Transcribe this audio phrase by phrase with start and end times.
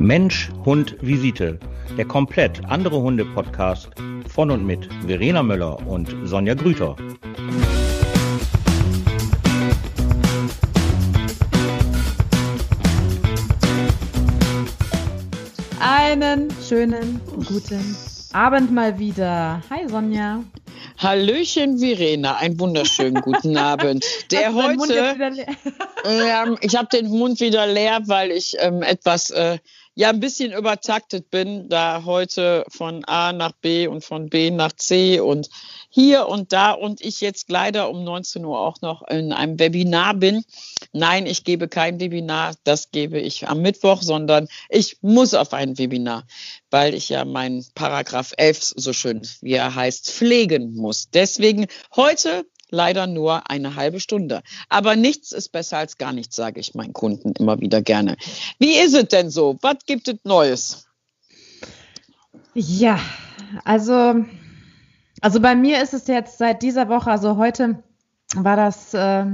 [0.00, 1.58] Mensch, Hund, Visite.
[1.98, 3.90] Der komplett andere Hunde-Podcast
[4.26, 6.96] von und mit Verena Möller und Sonja Grüter.
[15.80, 17.94] Einen schönen guten
[18.32, 19.60] Abend mal wieder.
[19.68, 20.42] Hi Sonja.
[20.96, 24.02] Hallöchen Verena, einen wunderschönen guten Abend.
[24.30, 25.16] Der heute,
[26.04, 29.58] ähm, ich habe den Mund wieder leer, weil ich ähm, etwas äh,
[30.00, 34.72] ja ein bisschen übertaktet bin, da heute von A nach B und von B nach
[34.72, 35.50] C und
[35.90, 40.14] hier und da und ich jetzt leider um 19 Uhr auch noch in einem Webinar
[40.14, 40.42] bin.
[40.94, 45.76] Nein, ich gebe kein Webinar, das gebe ich am Mittwoch, sondern ich muss auf ein
[45.76, 46.26] Webinar,
[46.70, 51.10] weil ich ja meinen Paragraph 11 so schön, wie er heißt, pflegen muss.
[51.10, 54.42] Deswegen heute leider nur eine halbe Stunde.
[54.68, 58.16] Aber nichts ist besser als gar nichts, sage ich meinen Kunden immer wieder gerne.
[58.58, 59.58] Wie ist es denn so?
[59.62, 60.86] Was gibt es Neues?
[62.54, 62.98] Ja,
[63.64, 64.24] also,
[65.20, 67.82] also bei mir ist es jetzt seit dieser Woche, also heute
[68.34, 69.26] war das, äh,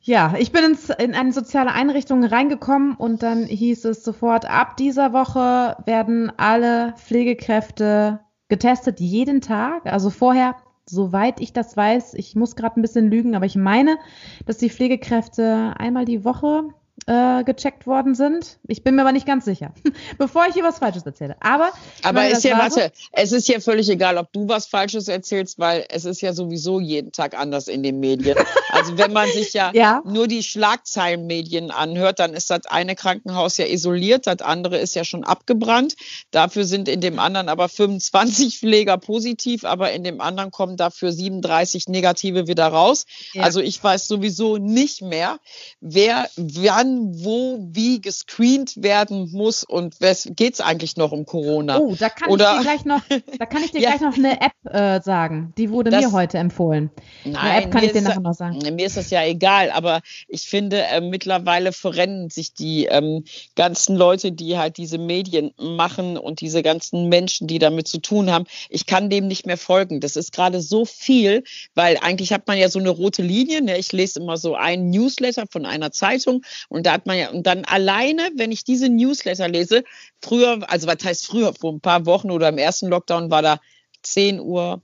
[0.00, 4.76] ja, ich bin ins, in eine soziale Einrichtung reingekommen und dann hieß es sofort, ab
[4.78, 9.86] dieser Woche werden alle Pflegekräfte getestet, jeden Tag.
[9.86, 10.56] Also vorher
[10.88, 13.98] soweit ich das weiß, ich muss gerade ein bisschen lügen, aber ich meine,
[14.46, 16.64] dass die Pflegekräfte einmal die Woche
[17.06, 18.58] äh, gecheckt worden sind.
[18.66, 19.72] Ich bin mir aber nicht ganz sicher,
[20.18, 21.36] bevor ich hier was Falsches erzähle.
[21.40, 21.70] Aber,
[22.02, 23.08] aber meine, ist ja, warte, so.
[23.12, 26.80] es ist ja völlig egal, ob du was Falsches erzählst, weil es ist ja sowieso
[26.80, 28.36] jeden Tag anders in den Medien.
[28.70, 30.02] Also wenn man sich ja, ja.
[30.04, 35.04] nur die Schlagzeilenmedien anhört, dann ist das eine Krankenhaus ja isoliert, das andere ist ja
[35.04, 35.96] schon abgebrannt.
[36.30, 41.12] Dafür sind in dem anderen aber 25 Pfleger positiv, aber in dem anderen kommen dafür
[41.12, 43.06] 37 Negative wieder raus.
[43.32, 43.44] Ja.
[43.44, 45.38] Also ich weiß sowieso nicht mehr,
[45.80, 51.78] wer wann wo, wie gescreent werden muss und geht es eigentlich noch um Corona?
[51.78, 53.00] Oh, da kann Oder, ich dir gleich noch,
[53.38, 53.90] da kann ich dir ja.
[53.90, 55.52] gleich noch eine App äh, sagen.
[55.56, 56.90] Die wurde das, mir heute empfohlen.
[57.24, 58.58] Nein, eine App kann ich dir nachher noch sagen.
[58.74, 63.96] Mir ist das ja egal, aber ich finde, äh, mittlerweile verrennen sich die ähm, ganzen
[63.96, 68.46] Leute, die halt diese Medien machen und diese ganzen Menschen, die damit zu tun haben.
[68.68, 70.00] Ich kann dem nicht mehr folgen.
[70.00, 71.44] Das ist gerade so viel,
[71.74, 73.62] weil eigentlich hat man ja so eine rote Linie.
[73.62, 73.78] Ne?
[73.78, 77.46] Ich lese immer so ein Newsletter von einer Zeitung und da hat man ja, und
[77.46, 79.84] dann alleine, wenn ich diese Newsletter lese,
[80.22, 83.60] früher, also was heißt früher, vor ein paar Wochen oder im ersten Lockdown war da
[84.02, 84.82] 10 Uhr,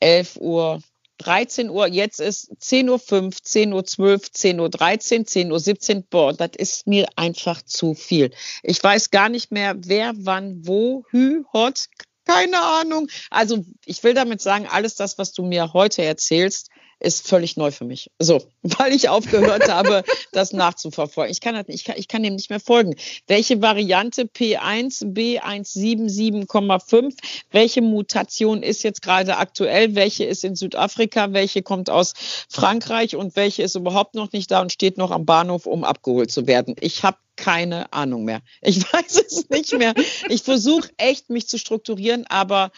[0.00, 0.80] 11 Uhr,
[1.18, 5.60] 13 Uhr, jetzt ist 10 Uhr 5, 10 Uhr 12, 10 Uhr 13, 10 Uhr
[5.60, 6.04] 17.
[6.08, 8.30] Boah, das ist mir einfach zu viel.
[8.62, 11.86] Ich weiß gar nicht mehr, wer, wann, wo, hü, hot,
[12.24, 13.08] keine Ahnung.
[13.28, 17.70] Also ich will damit sagen, alles das, was du mir heute erzählst, ist völlig neu
[17.70, 18.10] für mich.
[18.18, 21.32] So, weil ich aufgehört habe, das nachzuverfolgen.
[21.32, 22.94] Ich kann, nicht, ich, kann, ich kann dem nicht mehr folgen.
[23.26, 27.14] Welche Variante P1, B177,5,
[27.50, 32.12] welche Mutation ist jetzt gerade aktuell, welche ist in Südafrika, welche kommt aus
[32.48, 36.30] Frankreich und welche ist überhaupt noch nicht da und steht noch am Bahnhof, um abgeholt
[36.30, 36.76] zu werden.
[36.80, 38.42] Ich habe keine Ahnung mehr.
[38.60, 39.94] Ich weiß es nicht mehr.
[40.28, 42.70] Ich versuche echt, mich zu strukturieren, aber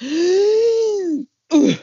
[1.52, 1.74] uh,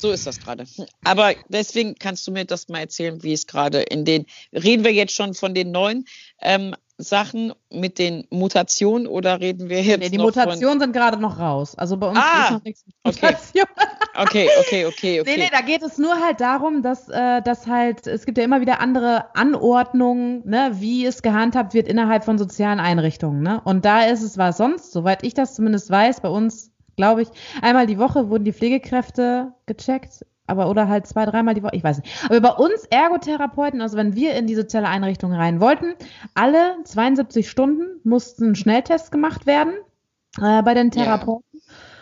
[0.00, 0.66] so ist das gerade.
[1.04, 4.92] Aber deswegen kannst du mir das mal erzählen, wie es gerade in den, reden wir
[4.92, 6.06] jetzt schon von den neuen
[6.40, 11.38] ähm, Sachen mit den Mutationen oder reden wir jetzt nee, die Mutationen sind gerade noch
[11.38, 11.74] raus.
[11.76, 13.36] Also bei uns ah, ist noch nichts mit okay.
[14.14, 15.22] okay, okay, okay, okay.
[15.26, 18.44] Nee, nee, da geht es nur halt darum, dass, äh, dass halt, es gibt ja
[18.44, 23.42] immer wieder andere Anordnungen, ne, wie es gehandhabt wird innerhalb von sozialen Einrichtungen.
[23.42, 23.60] Ne?
[23.64, 27.28] Und da ist es was sonst, soweit ich das zumindest weiß, bei uns glaube ich.
[27.62, 31.84] Einmal die Woche wurden die Pflegekräfte gecheckt, aber oder halt zwei, dreimal die Woche, ich
[31.84, 32.24] weiß nicht.
[32.24, 35.94] Aber bei uns Ergotherapeuten, also wenn wir in die soziale Einrichtung rein wollten,
[36.34, 39.74] alle 72 Stunden mussten Schnelltests gemacht werden
[40.40, 41.44] äh, bei den Therapeuten.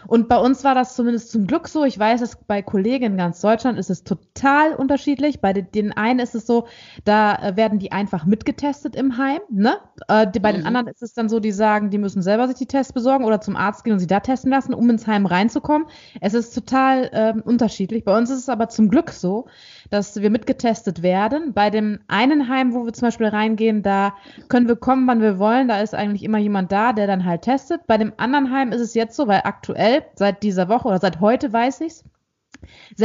[0.07, 1.85] Und bei uns war das zumindest zum Glück so.
[1.85, 5.41] Ich weiß, dass bei Kollegen in ganz Deutschland ist es total unterschiedlich.
[5.41, 6.67] Bei den einen ist es so,
[7.05, 9.41] da äh, werden die einfach mitgetestet im Heim.
[9.51, 9.77] Ne?
[10.09, 10.57] Äh, bei mhm.
[10.57, 13.25] den anderen ist es dann so, die sagen, die müssen selber sich die Tests besorgen
[13.25, 15.87] oder zum Arzt gehen und sie da testen lassen, um ins Heim reinzukommen.
[16.21, 18.05] Es ist total äh, unterschiedlich.
[18.05, 19.47] Bei uns ist es aber zum Glück so,
[19.91, 21.53] dass wir mitgetestet werden.
[21.53, 24.15] Bei dem einen Heim, wo wir zum Beispiel reingehen, da
[24.49, 25.69] können wir kommen, wann wir wollen.
[25.69, 27.87] Da ist eigentlich immer jemand da, der dann halt testet.
[27.87, 31.21] Bei dem anderen Heim ist es jetzt so, weil aktuell, seit dieser Woche oder seit
[31.21, 32.05] heute weiß ich's,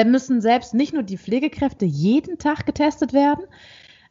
[0.06, 3.46] müssen selbst nicht nur die Pflegekräfte jeden Tag getestet werden,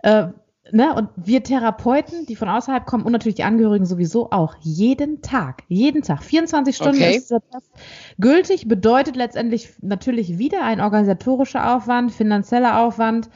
[0.03, 0.29] äh,
[0.73, 5.23] ne, und wir Therapeuten, die von außerhalb kommen und natürlich die Angehörigen sowieso auch, jeden
[5.23, 7.17] Tag, jeden Tag, 24 Stunden okay.
[7.17, 7.71] ist das
[8.19, 13.31] gültig, bedeutet letztendlich natürlich wieder ein organisatorischer Aufwand, finanzieller Aufwand,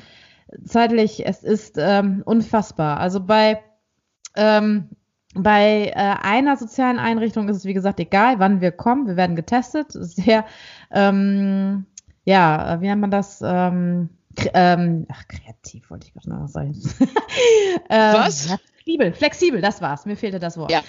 [0.65, 2.99] zeitlich, es ist ähm, unfassbar.
[2.99, 3.63] Also bei
[4.37, 4.91] ähm,
[5.35, 9.07] bei äh, einer sozialen Einrichtung ist es, wie gesagt, egal, wann wir kommen.
[9.07, 9.93] Wir werden getestet.
[9.93, 10.45] Sehr,
[10.91, 11.87] ähm,
[12.25, 13.41] ja, wie nennt man das?
[13.45, 14.11] Ähm,
[14.55, 16.75] ähm, ach, kreativ wollte ich gerade noch sagen.
[17.91, 18.47] ähm, Was?
[18.85, 20.07] Flexibel, flexibel, das war's.
[20.07, 20.71] Mir fehlte das Wort.
[20.71, 20.83] Ja.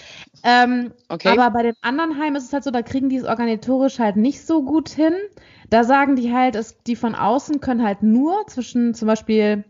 [0.43, 1.29] Ähm, okay.
[1.29, 4.15] Aber bei den anderen Heimen ist es halt so, da kriegen die es organisatorisch halt
[4.15, 5.13] nicht so gut hin.
[5.69, 9.63] Da sagen die halt, es, die von außen können halt nur zwischen zum Beispiel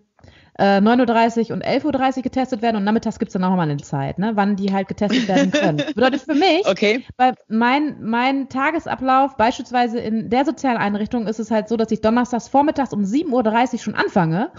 [0.60, 3.64] äh, 9.30 Uhr und 11.30 Uhr getestet werden und nachmittags gibt es dann auch mal
[3.64, 5.78] eine Zeit, ne, wann die halt getestet werden können.
[5.96, 7.04] Bedeutet für mich, okay.
[7.18, 12.02] weil mein, mein Tagesablauf beispielsweise in der sozialen Einrichtung ist es halt so, dass ich
[12.02, 14.52] donnerstags vormittags um 7.30 Uhr schon anfange,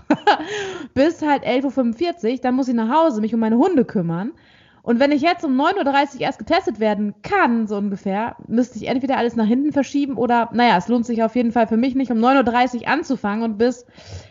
[0.94, 4.32] bis halt 11.45 Uhr, dann muss ich nach Hause mich um meine Hunde kümmern
[4.85, 8.87] und wenn ich jetzt um 9.30 Uhr erst getestet werden kann, so ungefähr, müsste ich
[8.87, 11.95] entweder alles nach hinten verschieben oder, naja, es lohnt sich auf jeden Fall für mich
[11.95, 13.87] nicht, um 9.30 Uhr anzufangen und bis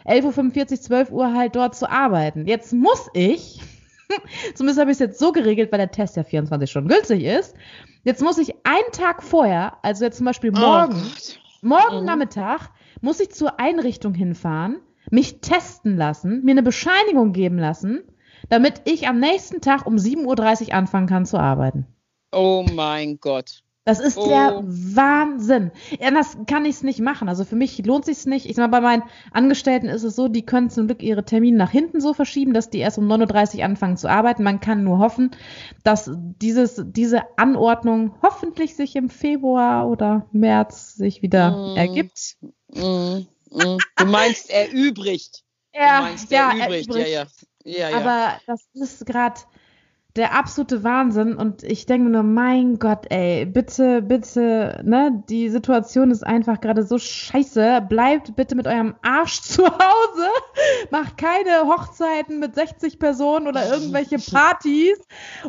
[0.05, 2.45] 11.45 Uhr, 12 Uhr halt dort zu arbeiten.
[2.45, 3.61] Jetzt muss ich,
[4.53, 7.55] zumindest habe ich es jetzt so geregelt, weil der Test ja 24 Stunden gültig ist,
[8.03, 12.05] jetzt muss ich einen Tag vorher, also jetzt zum Beispiel morgen, oh morgen mhm.
[12.05, 12.69] Nachmittag,
[13.01, 14.77] muss ich zur Einrichtung hinfahren,
[15.09, 18.03] mich testen lassen, mir eine Bescheinigung geben lassen
[18.49, 21.85] damit ich am nächsten Tag um 7.30 Uhr anfangen kann zu arbeiten.
[22.31, 23.63] Oh mein Gott.
[23.85, 24.29] Das ist oh.
[24.29, 25.71] der Wahnsinn.
[25.99, 27.27] Anders kann ich es nicht machen.
[27.27, 28.45] Also für mich lohnt sich nicht.
[28.45, 31.57] Ich sag mal, bei meinen Angestellten ist es so, die können zum Glück ihre Termine
[31.57, 34.43] nach hinten so verschieben, dass die erst um 9.30 Uhr anfangen zu arbeiten.
[34.43, 35.31] Man kann nur hoffen,
[35.83, 41.77] dass dieses, diese Anordnung hoffentlich sich im Februar oder März sich wieder mm.
[41.77, 42.37] ergibt.
[42.73, 43.25] Mm.
[43.51, 43.77] Mm.
[43.97, 45.43] Du meinst erübrigt.
[45.73, 46.95] Ja, du meinst ja, erübrigt.
[46.95, 47.25] Ja, ja.
[47.63, 47.97] Ja, ja.
[47.97, 49.39] Aber das ist gerade
[50.15, 56.11] der absolute Wahnsinn und ich denke nur, mein Gott, ey, bitte, bitte, ne, die Situation
[56.11, 57.83] ist einfach gerade so scheiße.
[57.89, 60.27] Bleibt bitte mit eurem Arsch zu Hause.
[60.91, 64.99] Macht keine Hochzeiten mit 60 Personen oder irgendwelche Partys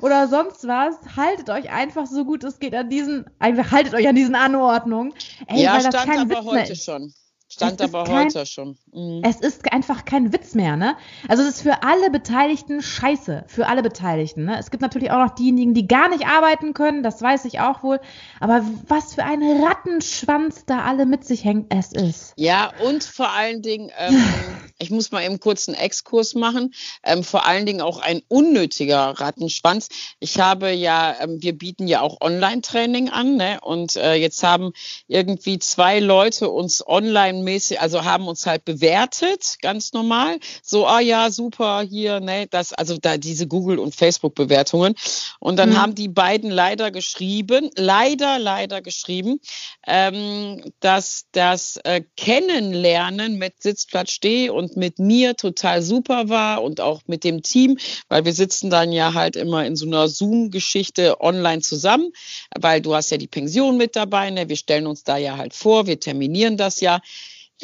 [0.00, 0.96] oder sonst was.
[1.14, 5.12] Haltet euch einfach so gut es geht an diesen, einfach haltet euch an diesen Anordnungen.
[5.46, 7.12] Ey, ja, weil das stand kein aber Witz heute schon.
[7.54, 8.76] Stand aber kein, heute schon.
[8.92, 9.22] Mhm.
[9.22, 10.96] Es ist einfach kein Witz mehr, ne?
[11.28, 13.44] Also es ist für alle Beteiligten scheiße.
[13.46, 14.58] Für alle Beteiligten, ne?
[14.58, 17.84] Es gibt natürlich auch noch diejenigen, die gar nicht arbeiten können, das weiß ich auch
[17.84, 18.00] wohl.
[18.40, 22.32] Aber was für ein Rattenschwanz da alle mit sich hängt, es ist.
[22.36, 24.20] Ja, und vor allen Dingen, ähm,
[24.80, 26.74] ich muss mal eben kurz einen Exkurs machen,
[27.04, 29.90] ähm, vor allen Dingen auch ein unnötiger Rattenschwanz.
[30.18, 33.60] Ich habe ja, ähm, wir bieten ja auch Online-Training an, ne?
[33.62, 34.72] Und äh, jetzt haben
[35.06, 40.38] irgendwie zwei Leute uns online mäßig, also haben uns halt bewertet, ganz normal.
[40.62, 44.94] So, ah ja, super, hier, ne, das, also da diese Google- und Facebook-Bewertungen.
[45.38, 45.76] Und dann mhm.
[45.76, 49.40] haben die beiden leider geschrieben, leider, leider geschrieben,
[49.86, 56.80] ähm, dass das äh, Kennenlernen mit Sitzplatz steh und mit mir total super war und
[56.80, 61.20] auch mit dem Team, weil wir sitzen dann ja halt immer in so einer Zoom-Geschichte
[61.20, 62.12] online zusammen,
[62.58, 64.48] weil du hast ja die Pension mit dabei, ne?
[64.48, 67.00] wir stellen uns da ja halt vor, wir terminieren das ja.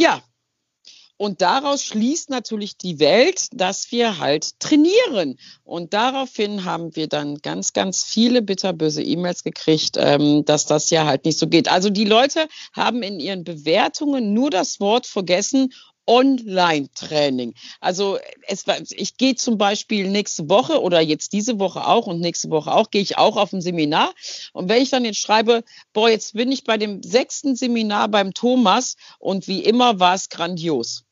[0.01, 0.23] Ja,
[1.19, 5.39] und daraus schließt natürlich die Welt, dass wir halt trainieren.
[5.65, 11.05] Und daraufhin haben wir dann ganz, ganz viele bitterböse E-Mails gekriegt, ähm, dass das ja
[11.05, 11.71] halt nicht so geht.
[11.71, 15.75] Also die Leute haben in ihren Bewertungen nur das Wort vergessen
[16.07, 17.55] Online-Training.
[17.81, 22.51] Also es, ich gehe zum Beispiel nächste Woche oder jetzt diese Woche auch und nächste
[22.51, 24.13] Woche auch, gehe ich auch auf ein Seminar.
[24.53, 28.35] Und wenn ich dann jetzt schreibe, boah, jetzt bin ich bei dem sechsten Seminar beim
[28.35, 31.05] Thomas und wie immer war es grandios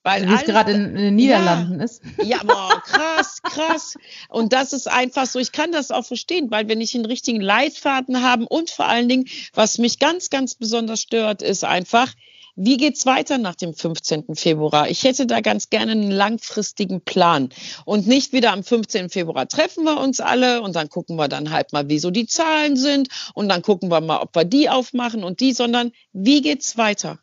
[0.03, 2.03] Weil wie es gerade in, in, den Niederlanden ja, ist.
[2.25, 3.95] Ja, boah, krass, krass.
[4.29, 7.41] Und das ist einfach so, ich kann das auch verstehen, weil wir nicht einen richtigen
[7.41, 12.13] Leitfaden haben und vor allen Dingen, was mich ganz, ganz besonders stört, ist einfach,
[12.55, 14.35] wie geht's weiter nach dem 15.
[14.35, 14.89] Februar?
[14.89, 17.49] Ich hätte da ganz gerne einen langfristigen Plan
[17.85, 19.09] und nicht wieder am 15.
[19.09, 22.77] Februar treffen wir uns alle und dann gucken wir dann halt mal, wieso die Zahlen
[22.77, 26.77] sind und dann gucken wir mal, ob wir die aufmachen und die, sondern wie geht's
[26.77, 27.19] weiter?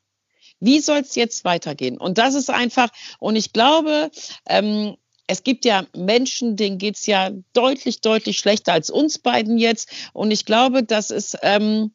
[0.60, 1.98] Wie soll es jetzt weitergehen?
[1.98, 4.12] Und das ist einfach, und ich glaube,
[4.48, 4.96] ähm,
[5.28, 9.90] es gibt ja Menschen, denen geht's ja deutlich, deutlich schlechter als uns beiden jetzt.
[10.12, 11.92] Und ich glaube, das ist, ähm,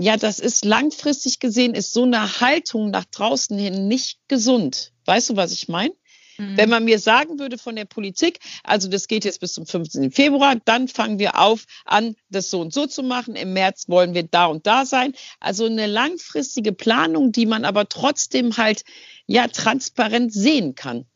[0.00, 4.92] ja, das ist langfristig gesehen, ist so eine Haltung nach draußen hin nicht gesund.
[5.04, 5.92] Weißt du, was ich meine?
[6.38, 6.56] Mhm.
[6.56, 10.12] Wenn man mir sagen würde von der Politik, also das geht jetzt bis zum 15.
[10.12, 13.34] Februar, dann fangen wir auf an, das so und so zu machen.
[13.34, 15.14] Im März wollen wir da und da sein.
[15.40, 18.84] Also eine langfristige Planung, die man aber trotzdem halt
[19.26, 21.06] ja transparent sehen kann.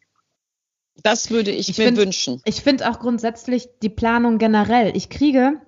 [1.02, 2.42] Das würde ich, ich mir find, wünschen.
[2.44, 4.96] Ich finde auch grundsätzlich die Planung generell.
[4.96, 5.60] Ich kriege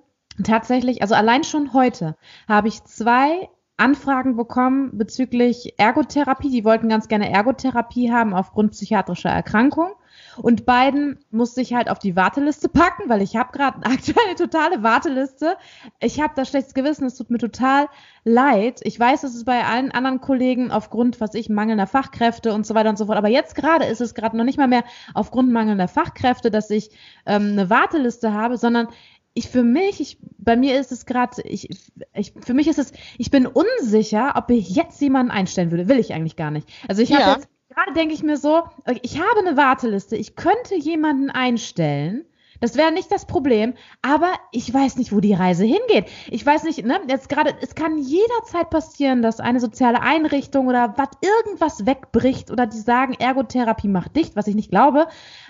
[0.43, 2.15] tatsächlich, also allein schon heute
[2.47, 6.49] habe ich zwei Anfragen bekommen bezüglich Ergotherapie.
[6.49, 9.89] Die wollten ganz gerne Ergotherapie haben aufgrund psychiatrischer Erkrankung.
[10.37, 14.35] Und beiden musste ich halt auf die Warteliste packen, weil ich habe gerade aktuell eine
[14.37, 15.57] totale Warteliste.
[15.99, 17.87] Ich habe da schlechtes Gewissen, es tut mir total
[18.23, 18.79] leid.
[18.83, 22.75] Ich weiß, es ist bei allen anderen Kollegen aufgrund, was ich, mangelnder Fachkräfte und so
[22.75, 23.17] weiter und so fort.
[23.17, 26.91] Aber jetzt gerade ist es gerade noch nicht mal mehr aufgrund mangelnder Fachkräfte, dass ich
[27.25, 28.87] ähm, eine Warteliste habe, sondern
[29.35, 31.69] ich für mich, ich, bei mir ist es gerade, ich,
[32.13, 35.89] ich, für mich ist es, ich bin unsicher, ob ich jetzt jemanden einstellen würde.
[35.89, 36.67] Will ich eigentlich gar nicht.
[36.87, 37.33] Also ich habe ja.
[37.35, 38.63] jetzt, gerade denke ich mir so,
[39.01, 42.23] ich habe eine Warteliste, ich könnte jemanden einstellen
[42.65, 46.07] das wäre nicht das Problem, aber ich weiß nicht, wo die Reise hingeht.
[46.31, 50.95] Ich weiß nicht, ne, jetzt gerade, es kann jederzeit passieren, dass eine soziale Einrichtung oder
[50.97, 55.07] was irgendwas wegbricht oder die sagen, Ergotherapie macht dicht, was ich nicht glaube.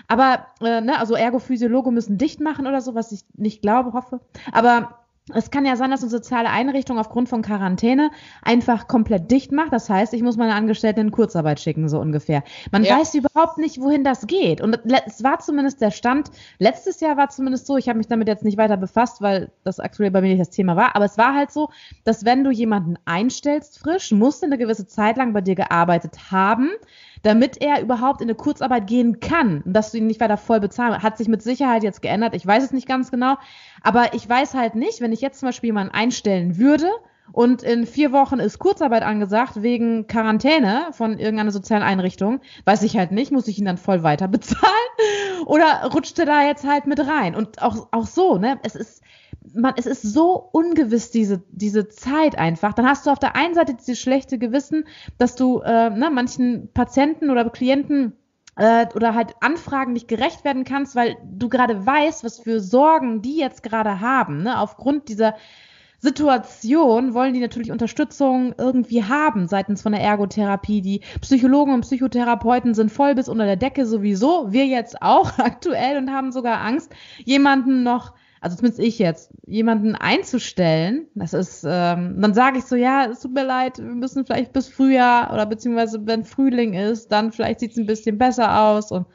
[0.08, 4.20] Aber, äh, ne, also Ergophysiologe müssen dicht machen oder so, was ich nicht glaube, hoffe.
[4.52, 9.50] Aber es kann ja sein, dass eine soziale Einrichtung aufgrund von Quarantäne einfach komplett dicht
[9.50, 9.72] macht.
[9.72, 12.44] Das heißt, ich muss meine Angestellten in Kurzarbeit schicken, so ungefähr.
[12.70, 12.96] Man ja.
[12.96, 14.60] weiß überhaupt nicht, wohin das geht.
[14.60, 18.28] Und es war zumindest der Stand, letztes Jahr war zumindest so, ich habe mich damit
[18.28, 21.18] jetzt nicht weiter befasst, weil das aktuell bei mir nicht das Thema war, aber es
[21.18, 21.70] war halt so,
[22.04, 26.30] dass wenn du jemanden einstellst frisch, musst du eine gewisse Zeit lang bei dir gearbeitet
[26.30, 26.70] haben,
[27.22, 31.02] damit er überhaupt in eine Kurzarbeit gehen kann dass du ihn nicht weiter voll bezahlen.
[31.02, 32.34] Hat sich mit Sicherheit jetzt geändert.
[32.34, 33.36] Ich weiß es nicht ganz genau.
[33.82, 36.88] Aber ich weiß halt nicht, wenn ich jetzt zum Beispiel jemanden einstellen würde
[37.32, 42.96] und in vier Wochen ist Kurzarbeit angesagt wegen Quarantäne von irgendeiner sozialen Einrichtung, weiß ich
[42.96, 44.62] halt nicht, muss ich ihn dann voll weiter bezahlen
[45.46, 47.34] oder rutscht er da jetzt halt mit rein?
[47.34, 48.58] Und auch, auch so, ne?
[48.62, 49.02] Es ist,
[49.54, 52.72] man, es ist so ungewiss, diese, diese Zeit einfach.
[52.72, 54.84] Dann hast du auf der einen Seite dieses schlechte Gewissen,
[55.18, 58.12] dass du äh, ne, manchen Patienten oder Klienten
[58.56, 63.22] äh, oder halt Anfragen nicht gerecht werden kannst, weil du gerade weißt, was für Sorgen
[63.22, 64.42] die jetzt gerade haben.
[64.42, 64.58] Ne?
[64.58, 65.34] Aufgrund dieser
[65.98, 70.82] Situation wollen die natürlich Unterstützung irgendwie haben seitens von der Ergotherapie.
[70.82, 74.52] Die Psychologen und Psychotherapeuten sind voll bis unter der Decke sowieso.
[74.52, 76.92] Wir jetzt auch aktuell und haben sogar Angst,
[77.24, 82.76] jemanden noch also zumindest ich jetzt, jemanden einzustellen, das ist, ähm, dann sage ich so,
[82.76, 87.08] ja, es tut mir leid, wir müssen vielleicht bis Frühjahr oder beziehungsweise wenn Frühling ist,
[87.08, 89.06] dann vielleicht sieht es ein bisschen besser aus und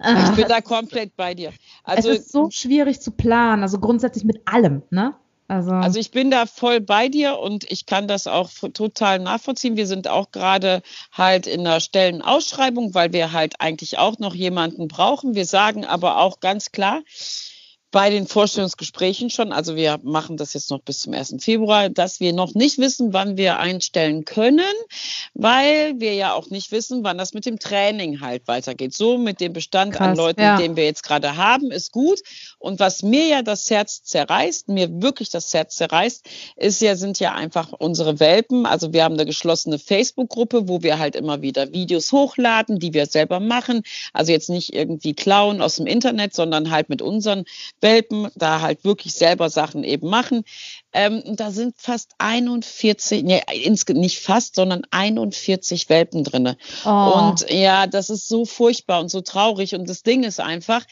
[0.00, 1.52] äh, ich bin da komplett bei dir.
[1.84, 5.14] Also, es ist so schwierig zu planen, also grundsätzlich mit allem, ne?
[5.50, 9.76] Also, also ich bin da voll bei dir und ich kann das auch total nachvollziehen.
[9.76, 14.86] Wir sind auch gerade halt in der Stellenausschreibung, weil wir halt eigentlich auch noch jemanden
[14.86, 15.34] brauchen.
[15.34, 17.00] Wir sagen aber auch ganz klar,
[17.90, 21.36] bei den Vorstellungsgesprächen schon, also wir machen das jetzt noch bis zum 1.
[21.40, 24.74] Februar, dass wir noch nicht wissen, wann wir einstellen können,
[25.42, 28.92] weil wir ja auch nicht wissen, wann das mit dem Training halt weitergeht.
[28.92, 30.58] So mit dem Bestand Krass, an Leuten, ja.
[30.58, 32.20] den wir jetzt gerade haben, ist gut.
[32.58, 37.20] Und was mir ja das Herz zerreißt, mir wirklich das Herz zerreißt, ist ja, sind
[37.20, 38.66] ja einfach unsere Welpen.
[38.66, 43.06] Also wir haben eine geschlossene Facebook-Gruppe, wo wir halt immer wieder Videos hochladen, die wir
[43.06, 43.82] selber machen.
[44.12, 47.46] Also jetzt nicht irgendwie klauen aus dem Internet, sondern halt mit unseren
[47.80, 50.44] Welpen da halt wirklich selber Sachen eben machen.
[50.92, 53.42] Ähm, da sind fast 41, nee,
[53.90, 56.56] nicht fast, sondern 41 Welpen drinne.
[56.84, 56.88] Oh.
[56.88, 59.74] Und ja, das ist so furchtbar und so traurig.
[59.74, 60.84] Und das Ding ist einfach,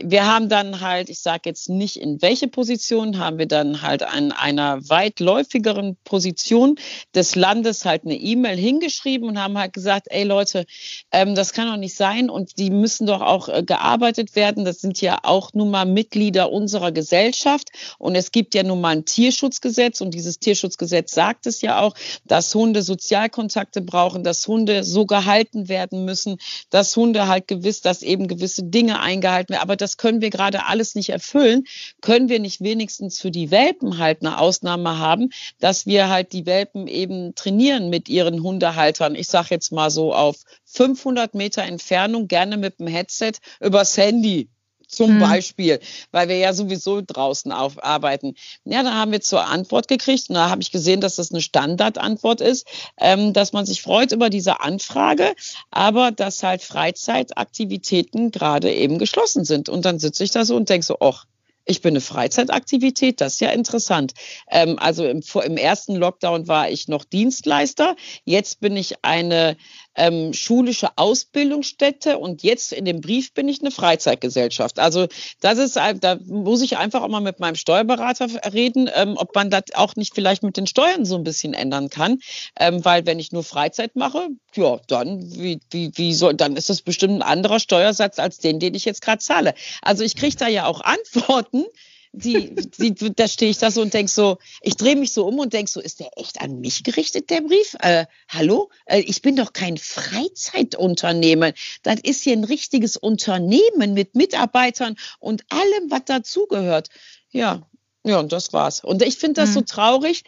[0.00, 4.02] wir haben dann halt, ich sage jetzt nicht in welche Position, haben wir dann halt
[4.02, 6.76] an einer weitläufigeren Position
[7.14, 10.64] des Landes halt eine E-Mail hingeschrieben und haben halt gesagt, ey Leute,
[11.10, 14.64] ähm, das kann doch nicht sein und die müssen doch auch äh, gearbeitet werden.
[14.64, 17.68] Das sind ja auch nun mal Mitglieder unserer Gesellschaft
[17.98, 21.94] und es gibt ja nun mal ein Tierschutzgesetz und dieses Tierschutzgesetz sagt es ja auch,
[22.24, 26.38] dass Hunde Sozialkontakte brauchen, dass Hunde so gehalten werden müssen,
[26.70, 29.62] dass Hunde halt gewiss, dass eben gewisse Dinge eingehalten werden.
[29.62, 31.64] Aber das können wir gerade alles nicht erfüllen,
[32.00, 36.46] können wir nicht wenigstens für die Welpen halt eine Ausnahme haben, dass wir halt die
[36.46, 39.14] Welpen eben trainieren mit ihren Hundehaltern.
[39.14, 44.48] Ich sage jetzt mal so auf 500 Meter Entfernung, gerne mit dem Headset übers Handy
[44.92, 45.20] zum hm.
[45.20, 45.80] Beispiel,
[46.10, 48.34] weil wir ja sowieso draußen aufarbeiten.
[48.64, 51.40] Ja, da haben wir zur Antwort gekriegt und da habe ich gesehen, dass das eine
[51.40, 52.66] Standardantwort ist,
[53.00, 55.34] ähm, dass man sich freut über diese Anfrage,
[55.70, 59.68] aber dass halt Freizeitaktivitäten gerade eben geschlossen sind.
[59.68, 61.26] Und dann sitze ich da so und denke so, ach,
[61.64, 64.14] ich bin eine Freizeitaktivität, das ist ja interessant.
[64.50, 69.56] Ähm, also im, im ersten Lockdown war ich noch Dienstleister, jetzt bin ich eine
[69.94, 74.78] ähm, schulische Ausbildungsstätte und jetzt in dem Brief bin ich eine Freizeitgesellschaft.
[74.78, 75.06] Also
[75.40, 79.50] das ist, da muss ich einfach auch mal mit meinem Steuerberater reden, ähm, ob man
[79.50, 82.18] das auch nicht vielleicht mit den Steuern so ein bisschen ändern kann,
[82.58, 86.70] ähm, weil wenn ich nur Freizeit mache, ja, dann wie, wie, wie soll, dann ist
[86.70, 89.54] das bestimmt ein anderer Steuersatz als den, den ich jetzt gerade zahle.
[89.82, 91.64] Also ich kriege da ja auch Antworten
[92.12, 95.38] die, die, da stehe ich da so und denk so, ich drehe mich so um
[95.38, 97.74] und denk so, ist der echt an mich gerichtet, der Brief?
[97.80, 98.70] Äh, hallo?
[98.84, 101.54] Äh, ich bin doch kein Freizeitunternehmen.
[101.82, 106.88] Das ist hier ein richtiges Unternehmen mit Mitarbeitern und allem, was dazugehört.
[107.30, 107.66] Ja,
[108.04, 108.84] ja, und das war's.
[108.84, 109.54] Und ich finde das mhm.
[109.54, 110.24] so traurig,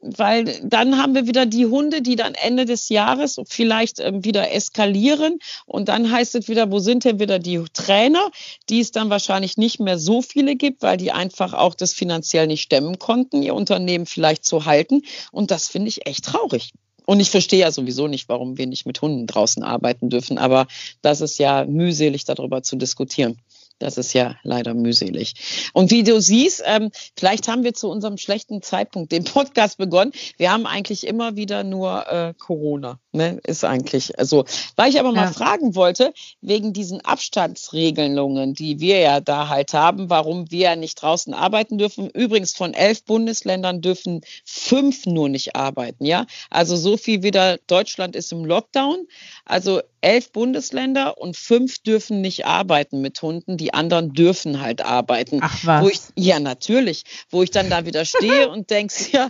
[0.00, 4.52] weil dann haben wir wieder die Hunde, die dann Ende des Jahres vielleicht ähm, wieder
[4.52, 8.30] eskalieren und dann heißt es wieder, wo sind denn wieder die Trainer,
[8.68, 12.46] die es dann wahrscheinlich nicht mehr so viele gibt, weil die einfach auch das finanziell
[12.46, 15.02] nicht stemmen konnten, ihr Unternehmen vielleicht zu halten
[15.32, 16.72] und das finde ich echt traurig.
[17.08, 20.66] Und ich verstehe ja sowieso nicht, warum wir nicht mit Hunden draußen arbeiten dürfen, aber
[21.00, 23.38] das ist ja mühselig darüber zu diskutieren.
[23.78, 25.70] Das ist ja leider mühselig.
[25.72, 30.12] Und wie du siehst, ähm, vielleicht haben wir zu unserem schlechten Zeitpunkt den Podcast begonnen.
[30.36, 32.98] Wir haben eigentlich immer wieder nur äh, Corona.
[33.12, 33.40] Ne?
[33.44, 34.44] Ist eigentlich also.
[34.76, 35.32] Weil ich aber mal ja.
[35.32, 41.00] fragen wollte, wegen diesen Abstandsregelungen, die wir ja da halt haben, warum wir ja nicht
[41.00, 42.10] draußen arbeiten dürfen.
[42.10, 46.04] Übrigens von elf Bundesländern dürfen fünf nur nicht arbeiten.
[46.04, 49.06] Ja, also so viel wieder Deutschland ist im Lockdown.
[49.44, 53.56] Also elf Bundesländer und fünf dürfen nicht arbeiten mit Hunden.
[53.56, 55.40] Die anderen dürfen halt arbeiten.
[55.42, 55.82] Ach was?
[55.82, 57.04] Wo ich, ja, natürlich.
[57.30, 59.28] Wo ich dann da wieder stehe und denke, ja,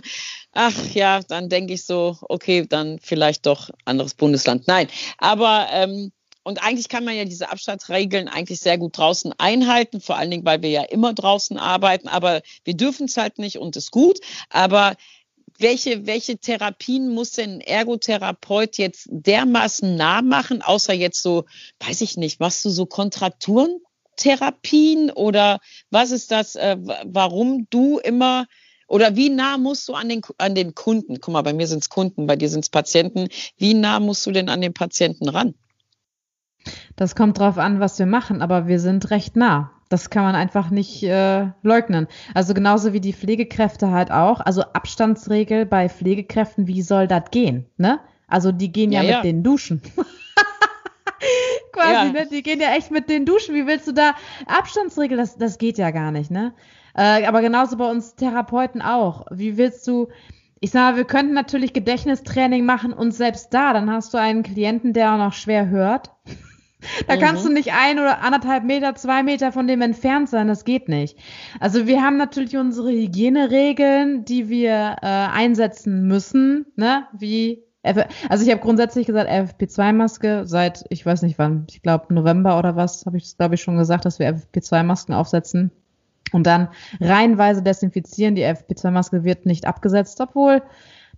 [0.51, 4.67] ach ja, dann denke ich so, okay, dann vielleicht doch anderes Bundesland.
[4.67, 6.11] Nein, aber ähm,
[6.43, 10.45] und eigentlich kann man ja diese Abstandsregeln eigentlich sehr gut draußen einhalten, vor allen Dingen,
[10.45, 14.19] weil wir ja immer draußen arbeiten, aber wir dürfen es halt nicht und ist gut.
[14.49, 14.95] Aber
[15.59, 21.45] welche, welche Therapien muss denn ein Ergotherapeut jetzt dermaßen nah machen, außer jetzt so,
[21.79, 28.47] weiß ich nicht, machst du so Kontrakturentherapien oder was ist das, äh, warum du immer
[28.87, 31.21] oder wie nah musst du an den, an den Kunden?
[31.21, 33.27] Guck mal, bei mir sind es Kunden, bei dir sind es Patienten.
[33.57, 35.53] Wie nah musst du denn an den Patienten ran?
[36.95, 39.78] Das kommt drauf an, was wir machen, aber wir sind recht nah.
[39.89, 42.07] Das kann man einfach nicht äh, leugnen.
[42.35, 44.39] Also genauso wie die Pflegekräfte halt auch.
[44.39, 47.65] Also Abstandsregel bei Pflegekräften, wie soll das gehen?
[47.77, 47.99] Ne?
[48.27, 49.21] Also die gehen ja, ja mit ja.
[49.23, 49.81] den Duschen.
[51.73, 52.11] Quasi, ja.
[52.11, 52.27] ne?
[52.31, 53.55] Die gehen ja echt mit den Duschen.
[53.55, 54.13] Wie willst du da
[54.45, 55.17] Abstandsregel?
[55.17, 56.53] Das, das geht ja gar nicht, ne?
[56.95, 59.25] Äh, aber genauso bei uns Therapeuten auch.
[59.31, 60.09] Wie willst du,
[60.59, 64.43] ich sag mal, wir könnten natürlich Gedächtnistraining machen und selbst da, dann hast du einen
[64.43, 66.11] Klienten, der auch noch schwer hört.
[67.07, 67.19] Da mhm.
[67.19, 70.47] kannst du nicht ein oder anderthalb Meter, zwei Meter von dem entfernt sein.
[70.47, 71.17] Das geht nicht.
[71.59, 77.07] Also wir haben natürlich unsere Hygieneregeln, die wir äh, einsetzen müssen, ne?
[77.13, 82.59] Wie also ich habe grundsätzlich gesagt, FFP2-Maske seit, ich weiß nicht wann, ich glaube November
[82.59, 85.71] oder was, habe ich glaube ich schon gesagt, dass wir FFP2-Masken aufsetzen
[86.33, 86.67] und dann
[86.99, 88.35] reihenweise desinfizieren.
[88.35, 90.61] Die FFP2-Maske wird nicht abgesetzt, obwohl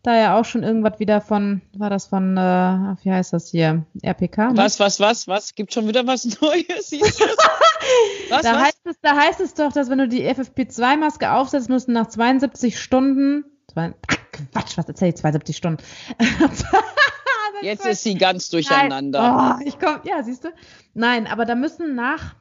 [0.03, 3.85] da ja auch schon irgendwas wieder von, war das von, äh, wie heißt das hier,
[4.01, 4.51] RPK?
[4.51, 4.57] Ne?
[4.57, 5.53] Was, was, was, was?
[5.53, 6.91] Gibt schon wieder was Neues?
[8.29, 8.61] was, da, was?
[8.61, 12.07] Heißt es, da heißt es doch, dass wenn du die FFP2-Maske aufsetzt, musst du nach
[12.07, 14.17] 72 Stunden, zwei, ach,
[14.51, 15.83] Quatsch, was erzähl ich, 72 Stunden.
[17.61, 19.21] Jetzt ist sie ganz durcheinander.
[19.21, 19.55] Nein.
[19.59, 20.49] Oh, ich komm, ja, siehst du?
[20.95, 22.35] Nein, aber da müssen nach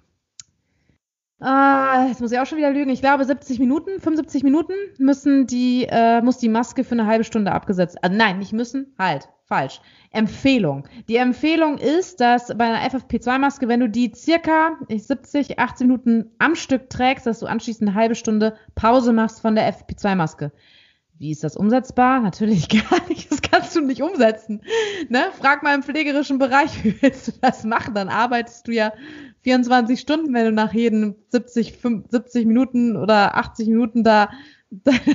[1.40, 2.90] Ah, jetzt muss ich auch schon wieder lügen.
[2.90, 7.24] Ich glaube, 70 Minuten, 75 Minuten müssen die, äh, muss die Maske für eine halbe
[7.24, 7.96] Stunde abgesetzt.
[8.04, 9.80] Also nein, nicht müssen, halt, falsch.
[10.10, 10.86] Empfehlung.
[11.08, 16.56] Die Empfehlung ist, dass bei einer FFP2-Maske, wenn du die circa 70, 80 Minuten am
[16.56, 20.52] Stück trägst, dass du anschließend eine halbe Stunde Pause machst von der FFP2-Maske.
[21.20, 22.20] Wie ist das umsetzbar?
[22.22, 23.30] Natürlich gar nicht.
[23.30, 24.62] Das kannst du nicht umsetzen.
[25.08, 25.24] Ne?
[25.38, 27.94] Frag mal im pflegerischen Bereich, wie willst du das machen?
[27.94, 28.92] Dann arbeitest du ja
[29.42, 34.30] 24 Stunden, wenn du nach jeden 70, 70 Minuten oder 80 Minuten da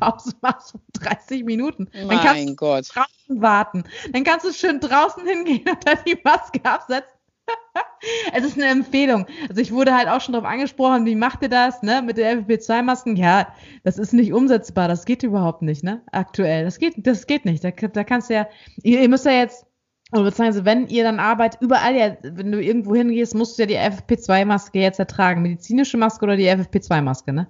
[0.00, 1.88] Pause machst von 30 Minuten.
[1.92, 2.88] Dann mein kannst du Gott.
[2.94, 3.84] draußen warten.
[4.12, 7.10] Dann kannst du schön draußen hingehen und dann die Maske absetzen.
[8.32, 9.26] es ist eine Empfehlung.
[9.48, 12.46] Also ich wurde halt auch schon darauf angesprochen, wie macht ihr das, ne, mit den
[12.46, 13.16] FFP2-Masken?
[13.16, 13.48] Ja,
[13.82, 16.64] das ist nicht umsetzbar, das geht überhaupt nicht, ne, aktuell.
[16.64, 17.62] Das geht, das geht nicht.
[17.62, 18.48] Da, da kannst du ja,
[18.82, 19.66] ihr, ihr müsst ja jetzt
[20.14, 23.66] oder beziehungsweise, wenn ihr dann arbeitet, überall ja, wenn du irgendwo hingehst, musst du ja
[23.66, 25.42] die FFP2-Maske jetzt ertragen.
[25.42, 27.48] Medizinische Maske oder die FFP2-Maske, ne?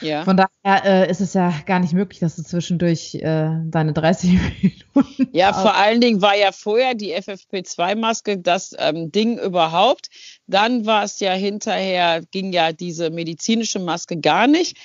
[0.00, 0.24] Ja.
[0.24, 4.30] Von daher äh, ist es ja gar nicht möglich, dass du zwischendurch äh, deine 30
[4.94, 5.28] Minuten.
[5.32, 10.08] Ja, vor allen Dingen war ja vorher die FFP2-Maske das ähm, Ding überhaupt.
[10.48, 14.76] Dann war es ja hinterher, ging ja diese medizinische Maske gar nicht.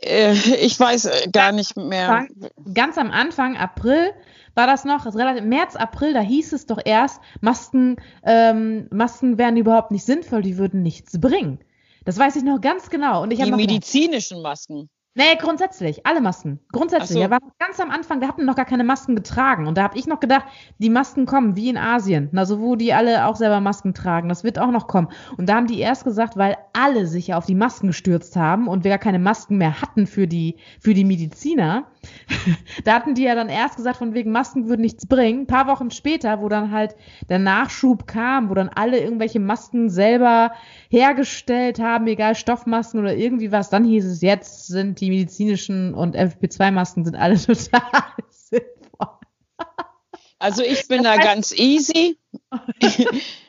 [0.00, 2.26] Äh, ich weiß äh, gar nicht mehr.
[2.72, 4.12] Ganz am Anfang, April,
[4.58, 9.38] war das noch, also relativ, März, April, da hieß es doch erst, Masken, ähm, Masken
[9.38, 11.60] wären überhaupt nicht sinnvoll, die würden nichts bringen.
[12.04, 13.22] Das weiß ich noch ganz genau.
[13.22, 14.90] Und ich die medizinischen Masken.
[15.14, 16.60] Nee, grundsätzlich, alle Masken.
[16.72, 17.18] Grundsätzlich.
[17.18, 17.20] So.
[17.20, 19.66] Er war ganz am Anfang, wir hatten noch gar keine Masken getragen.
[19.66, 20.44] Und da habe ich noch gedacht,
[20.78, 22.30] die Masken kommen, wie in Asien.
[22.36, 24.28] Also wo die alle auch selber Masken tragen.
[24.28, 25.08] Das wird auch noch kommen.
[25.36, 28.68] Und da haben die erst gesagt, weil alle sich ja auf die Masken gestürzt haben
[28.68, 31.88] und wir gar keine Masken mehr hatten für die, für die Mediziner.
[32.84, 35.42] da hatten die ja dann erst gesagt, von wegen Masken würden nichts bringen.
[35.42, 36.96] Ein paar Wochen später, wo dann halt
[37.28, 40.52] der Nachschub kam, wo dann alle irgendwelche Masken selber
[40.88, 46.16] hergestellt haben, egal Stoffmasken oder irgendwie was, dann hieß es, jetzt sind die medizinischen und
[46.16, 47.82] FP2-Masken sind alle total
[48.30, 49.08] sinnvoll.
[50.38, 52.18] Also ich bin das heißt, da ganz easy.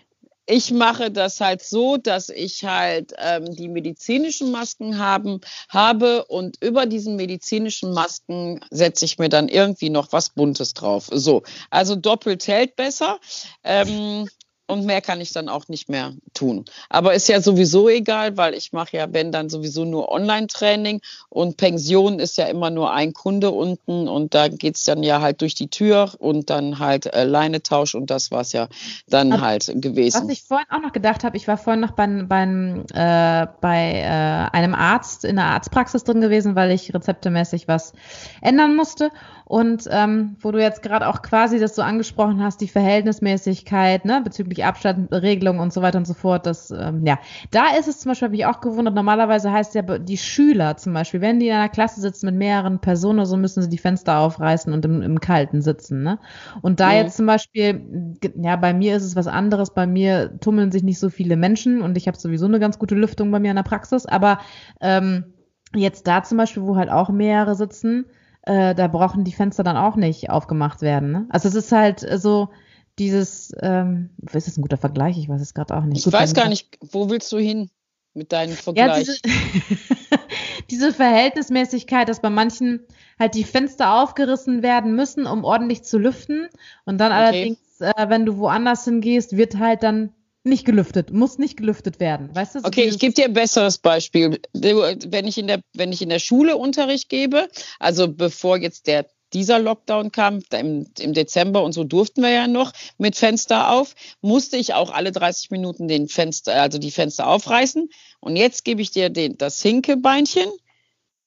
[0.49, 6.57] ich mache das halt so, dass ich halt ähm, die medizinischen Masken haben, habe und
[6.63, 11.07] über diesen medizinischen Masken setze ich mir dann irgendwie noch was Buntes drauf.
[11.11, 13.19] So, also doppelt hält besser.
[13.63, 14.27] Ähm,
[14.69, 16.65] und mehr kann ich dann auch nicht mehr tun.
[16.89, 21.57] Aber ist ja sowieso egal, weil ich mache ja, wenn dann sowieso nur Online-Training und
[21.57, 25.55] Pension ist ja immer nur ein Kunde unten und da geht's dann ja halt durch
[25.55, 28.67] die Tür und dann halt äh, Leinetausch und das war's ja
[29.07, 30.21] dann Aber halt gewesen.
[30.23, 32.45] Was ich vorhin auch noch gedacht habe, ich war vorhin noch bei, bei,
[32.93, 37.93] äh, bei äh, einem Arzt in der Arztpraxis drin gewesen, weil ich rezeptemäßig was
[38.41, 39.09] ändern musste
[39.49, 44.21] und ähm, wo du jetzt gerade auch quasi das so angesprochen hast, die Verhältnismäßigkeit, ne,
[44.23, 47.19] bezüglich Abstandregelung und so weiter und so fort, das, ähm, ja,
[47.51, 50.93] da ist es zum Beispiel, habe ich auch gewundert, normalerweise heißt ja, die Schüler zum
[50.93, 54.19] Beispiel, wenn die in einer Klasse sitzen mit mehreren Personen, so müssen sie die Fenster
[54.19, 56.19] aufreißen und im, im Kalten sitzen, ne?
[56.61, 56.95] Und da mhm.
[56.95, 60.99] jetzt zum Beispiel, ja, bei mir ist es was anderes, bei mir tummeln sich nicht
[60.99, 63.63] so viele Menschen und ich habe sowieso eine ganz gute Lüftung bei mir in der
[63.63, 64.39] Praxis, aber
[64.81, 65.33] ähm,
[65.75, 68.05] jetzt da zum Beispiel, wo halt auch mehrere sitzen,
[68.43, 71.11] äh, da brauchen die Fenster dann auch nicht aufgemacht werden.
[71.11, 71.25] Ne?
[71.29, 72.49] Also es ist halt so
[72.99, 75.17] dieses, ähm, ist das ein guter Vergleich?
[75.17, 75.99] Ich weiß es gerade auch nicht.
[75.99, 77.69] Ich Gut, weiß gar nicht, wo willst du hin
[78.13, 79.07] mit deinem Vergleich?
[79.07, 79.19] Ja, diese,
[80.69, 82.81] diese Verhältnismäßigkeit, dass bei manchen
[83.17, 86.49] halt die Fenster aufgerissen werden müssen, um ordentlich zu lüften.
[86.85, 87.21] Und dann okay.
[87.21, 92.33] allerdings, äh, wenn du woanders hingehst, wird halt dann nicht gelüftet, muss nicht gelüftet werden.
[92.33, 92.59] Weißt du?
[92.59, 94.39] So okay, ich gebe dir ein besseres Beispiel.
[94.53, 97.47] Wenn ich in der, wenn ich in der Schule Unterricht gebe,
[97.79, 102.47] also bevor jetzt der dieser Lockdown kam, im, im, Dezember und so durften wir ja
[102.47, 107.27] noch mit Fenster auf, musste ich auch alle 30 Minuten den Fenster, also die Fenster
[107.27, 107.89] aufreißen.
[108.19, 110.49] Und jetzt gebe ich dir den, das Hinkebeinchen.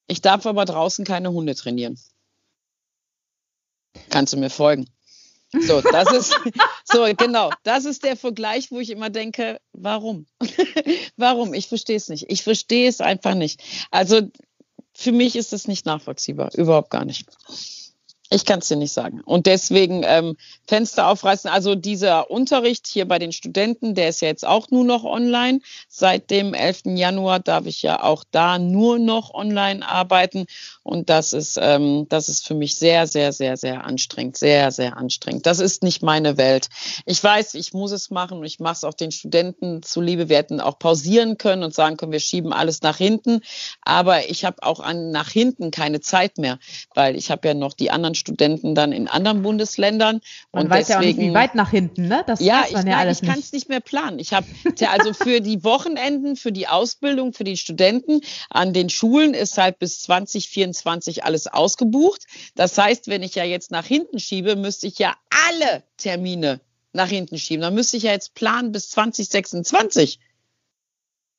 [0.07, 1.97] Ich darf aber draußen keine Hunde trainieren.
[4.09, 4.87] Kannst du mir folgen?
[5.61, 6.35] So, das ist,
[6.83, 10.25] so, genau, das ist der Vergleich, wo ich immer denke, warum?
[11.15, 11.53] warum?
[11.53, 12.25] Ich verstehe es nicht.
[12.29, 13.61] Ich verstehe es einfach nicht.
[13.91, 14.21] Also,
[14.95, 17.25] für mich ist es nicht nachvollziehbar, überhaupt gar nicht.
[18.33, 19.21] Ich kann es dir nicht sagen.
[19.21, 20.35] Und deswegen ähm,
[20.67, 21.51] Fenster aufreißen.
[21.51, 25.59] Also dieser Unterricht hier bei den Studenten, der ist ja jetzt auch nur noch online.
[25.87, 26.81] Seit dem 11.
[26.95, 30.47] Januar darf ich ja auch da nur noch online arbeiten.
[30.81, 34.35] Und das ist, ähm, das ist für mich sehr, sehr, sehr, sehr anstrengend.
[34.35, 35.45] Sehr, sehr anstrengend.
[35.45, 36.69] Das ist nicht meine Welt.
[37.05, 40.27] Ich weiß, ich muss es machen und ich mache es auch den Studenten zuliebe.
[40.27, 43.41] Wir hätten auch pausieren können und sagen können, wir schieben alles nach hinten.
[43.83, 46.57] Aber ich habe auch an nach hinten keine Zeit mehr,
[46.95, 50.21] weil ich habe ja noch die anderen Studenten dann in anderen Bundesländern.
[50.53, 52.23] Man und weiß deswegen, ja auch nicht, wie weit nach hinten, ne?
[52.25, 54.17] Das ja, ich, ja ich kann es nicht mehr planen.
[54.19, 54.47] Ich habe
[54.89, 59.79] also für die Wochenenden, für die Ausbildung, für die Studenten an den Schulen ist halt
[59.79, 62.25] bis 2024 alles ausgebucht.
[62.55, 65.15] Das heißt, wenn ich ja jetzt nach hinten schiebe, müsste ich ja
[65.49, 66.61] alle Termine
[66.93, 67.61] nach hinten schieben.
[67.61, 70.19] Dann müsste ich ja jetzt planen bis 2026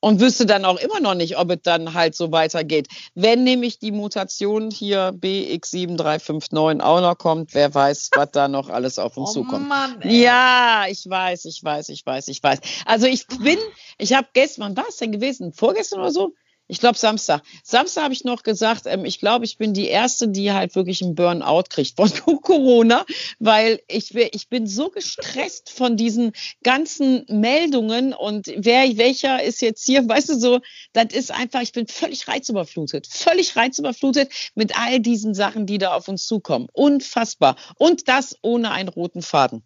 [0.05, 2.89] und wüsste dann auch immer noch nicht, ob es dann halt so weitergeht.
[3.15, 8.99] Wenn nämlich die Mutation hier BX7359 auch noch kommt, wer weiß, was da noch alles
[8.99, 9.67] auf uns oh zukommt.
[9.67, 12.61] Mann, ja, ich weiß, ich weiß, ich weiß, ich weiß.
[12.85, 13.57] Also ich bin,
[13.97, 15.55] ich habe gestern, wann war es denn gewesen?
[15.55, 16.35] Vorgestern oder so?
[16.67, 17.43] Ich glaube Samstag.
[17.63, 21.03] Samstag habe ich noch gesagt, ähm, ich glaube, ich bin die Erste, die halt wirklich
[21.03, 22.11] einen Burnout kriegt von
[22.43, 23.05] Corona,
[23.39, 29.85] weil ich, ich bin so gestresst von diesen ganzen Meldungen und wer welcher ist jetzt
[29.85, 30.61] hier, weißt du so,
[30.95, 35.95] das ist einfach, ich bin völlig reizüberflutet, völlig reizüberflutet mit all diesen Sachen, die da
[35.95, 36.69] auf uns zukommen.
[36.73, 37.57] Unfassbar.
[37.77, 39.63] Und das ohne einen roten Faden.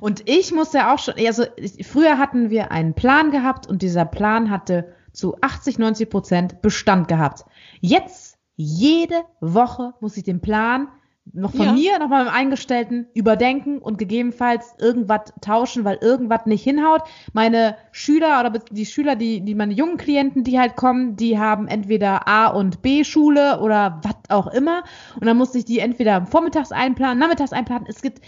[0.00, 1.44] Und ich muss ja auch schon, also
[1.82, 7.08] früher hatten wir einen Plan gehabt und dieser Plan hatte zu 80, 90 Prozent Bestand
[7.08, 7.44] gehabt.
[7.80, 10.88] Jetzt, jede Woche muss ich den Plan
[11.32, 11.72] noch von ja.
[11.72, 17.02] mir, noch mal im Eingestellten überdenken und gegebenenfalls irgendwas tauschen, weil irgendwas nicht hinhaut.
[17.32, 21.68] Meine Schüler oder die Schüler, die, die meine jungen Klienten, die halt kommen, die haben
[21.68, 24.82] entweder A und B Schule oder was auch immer.
[25.14, 27.86] Und dann muss ich die entweder vormittags einplanen, nachmittags einplanen.
[27.88, 28.20] Es gibt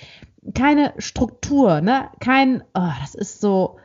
[0.55, 2.11] keine Struktur, ne?
[2.21, 3.77] Kein, oh, das ist so,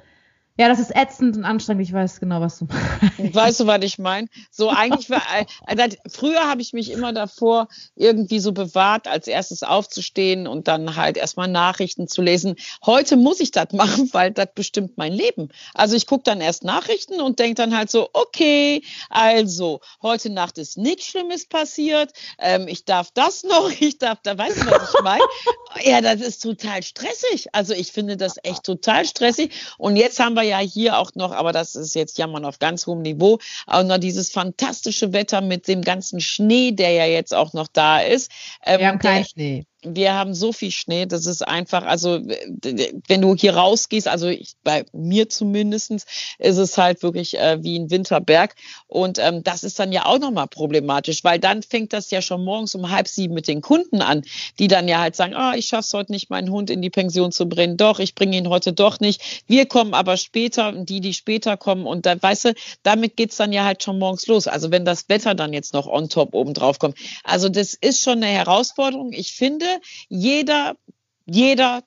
[0.60, 1.84] ja, das ist ätzend und anstrengend.
[1.84, 3.34] Ich weiß genau, was du meinst.
[3.34, 4.28] Weißt du, was ich meine?
[4.52, 5.22] So eigentlich war,
[5.66, 10.98] also früher habe ich mich immer davor irgendwie so bewahrt, als erstes aufzustehen und dann
[10.98, 12.58] halt erstmal Nachrichten zu lesen.
[12.86, 15.48] Heute muss ich das machen, weil das bestimmt mein Leben.
[15.74, 20.58] Also ich gucke dann erst Nachrichten und denke dann halt so, okay, also heute Nacht
[20.58, 22.12] ist nichts Schlimmes passiert.
[22.38, 25.24] Ähm, ich darf das noch, ich darf da, weißt du, was ich meine?
[25.84, 27.48] Ja, das ist total stressig.
[27.54, 29.54] Also ich finde das echt total stressig.
[29.78, 32.88] Und jetzt haben wir ja hier auch noch, aber das ist jetzt Jammern auf ganz
[32.88, 37.54] hohem Niveau, auch noch dieses fantastische Wetter mit dem ganzen Schnee, der ja jetzt auch
[37.54, 38.32] noch da ist.
[38.66, 42.20] Ähm, Wir haben keinen Schnee wir haben so viel Schnee, das ist einfach, also
[43.08, 46.06] wenn du hier rausgehst, also ich, bei mir zumindestens,
[46.38, 48.56] ist es halt wirklich äh, wie ein Winterberg.
[48.88, 52.44] Und ähm, das ist dann ja auch nochmal problematisch, weil dann fängt das ja schon
[52.44, 54.24] morgens um halb sieben mit den Kunden an,
[54.60, 56.90] die dann ja halt sagen, ah, oh, ich schaff's heute nicht, meinen Hund in die
[56.90, 57.78] Pension zu bringen.
[57.78, 59.44] Doch, ich bringe ihn heute doch nicht.
[59.48, 61.86] Wir kommen aber später, die, die später kommen.
[61.86, 64.48] Und dann, weißt du, damit geht's dann ja halt schon morgens los.
[64.48, 66.98] Also wenn das Wetter dann jetzt noch on top oben drauf kommt.
[67.24, 69.14] Also das ist schon eine Herausforderung.
[69.14, 69.69] Ich finde,
[70.08, 70.76] jeder,
[71.26, 71.84] jeder,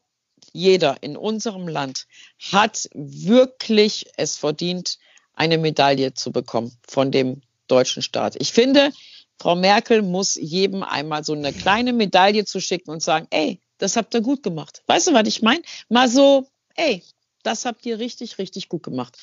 [0.52, 2.06] jeder in unserem Land
[2.52, 4.98] hat wirklich es verdient,
[5.34, 8.36] eine Medaille zu bekommen von dem deutschen Staat.
[8.38, 8.90] Ich finde,
[9.38, 13.96] Frau Merkel muss jedem einmal so eine kleine Medaille zu schicken und sagen, ey, das
[13.96, 14.82] habt ihr gut gemacht.
[14.86, 15.62] Weißt du, was ich meine?
[15.88, 17.02] Mal so, ey,
[17.42, 19.18] das habt ihr richtig, richtig gut gemacht.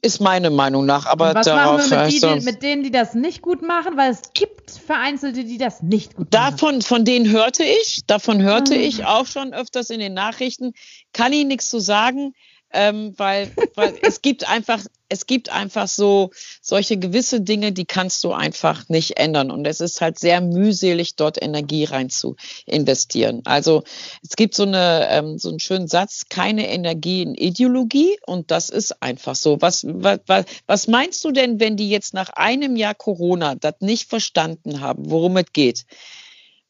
[0.00, 1.06] Ist meine Meinung nach.
[1.06, 3.96] Aber Und was darauf, machen wir mit, die, mit, denen, die das nicht gut machen?
[3.96, 6.50] Weil es gibt Vereinzelte, die das nicht gut machen.
[6.50, 8.78] Davon, von denen hörte ich, davon hörte ah.
[8.78, 10.72] ich auch schon öfters in den Nachrichten.
[11.12, 12.34] Kann ich nichts zu sagen
[12.72, 16.30] ähm, weil, weil es gibt einfach, es gibt einfach so
[16.62, 19.50] solche gewisse Dinge, die kannst du einfach nicht ändern.
[19.50, 23.42] Und es ist halt sehr mühselig, dort Energie rein zu investieren.
[23.44, 23.84] Also
[24.22, 28.18] es gibt so, eine, ähm, so einen schönen Satz, keine Energie in Ideologie.
[28.26, 29.60] Und das ist einfach so.
[29.60, 34.08] Was, was, was meinst du denn, wenn die jetzt nach einem Jahr Corona das nicht
[34.08, 35.84] verstanden haben, worum es geht?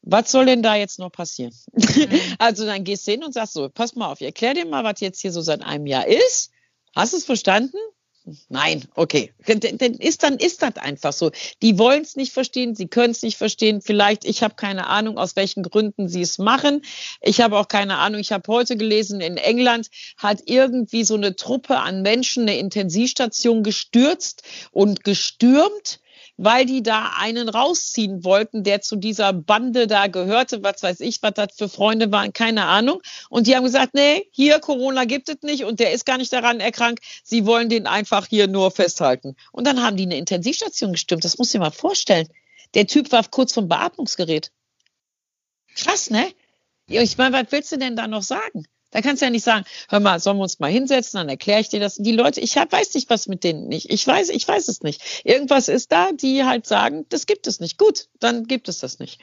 [0.03, 1.53] Was soll denn da jetzt noch passieren?
[1.73, 2.07] Mhm.
[2.37, 4.83] also dann gehst du hin und sagst so, pass mal auf, ich erklär dir mal,
[4.83, 6.51] was jetzt hier so seit einem Jahr ist.
[6.95, 7.77] Hast du es verstanden?
[8.47, 9.33] Nein, okay.
[9.45, 11.31] Dann ist dann ist das einfach so.
[11.61, 13.81] Die wollen es nicht verstehen, sie können es nicht verstehen.
[13.81, 16.83] Vielleicht, ich habe keine Ahnung, aus welchen Gründen sie es machen.
[17.21, 18.21] Ich habe auch keine Ahnung.
[18.21, 23.61] Ich habe heute gelesen, in England hat irgendwie so eine Truppe an Menschen eine Intensivstation
[23.61, 25.99] gestürzt und gestürmt
[26.43, 31.21] weil die da einen rausziehen wollten, der zu dieser Bande da gehörte, was weiß ich,
[31.21, 33.01] was das für Freunde waren, keine Ahnung.
[33.29, 36.33] Und die haben gesagt, nee, hier Corona gibt es nicht und der ist gar nicht
[36.33, 37.03] daran erkrankt.
[37.23, 39.35] Sie wollen den einfach hier nur festhalten.
[39.51, 41.23] Und dann haben die eine Intensivstation gestimmt.
[41.23, 42.27] Das muss ich dir mal vorstellen.
[42.73, 44.51] Der Typ war kurz vom Beatmungsgerät.
[45.75, 46.27] Krass, ne?
[46.87, 48.65] Ich meine, was willst du denn da noch sagen?
[48.93, 51.59] Da kannst du ja nicht sagen, hör mal, sollen wir uns mal hinsetzen, dann erkläre
[51.59, 51.95] ich dir das.
[51.95, 53.89] Die Leute, ich hab, weiß nicht, was mit denen nicht.
[53.89, 55.01] Ich weiß, ich weiß es nicht.
[55.23, 57.79] Irgendwas ist da, die halt sagen, das gibt es nicht.
[57.79, 59.19] Gut, dann gibt es das nicht.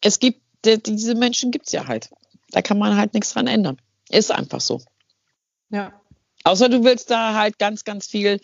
[0.00, 2.10] Es gibt, diese Menschen gibt es ja halt.
[2.50, 3.80] Da kann man halt nichts dran ändern.
[4.08, 4.82] Ist einfach so.
[5.70, 5.92] Ja.
[6.42, 8.40] Außer du willst da halt ganz, ganz viel